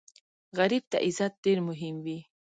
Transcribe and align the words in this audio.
غریب 0.57 0.83
ته 0.91 0.97
عزت 1.05 1.33
ډېر 1.43 1.57
مهم 1.69 1.95
وي 2.05 2.19